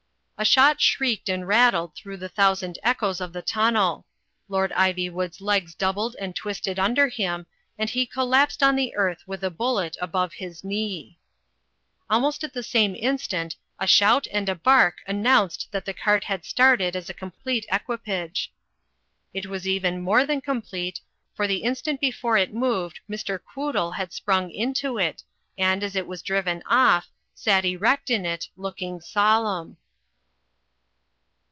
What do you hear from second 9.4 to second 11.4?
a bullet above his knee.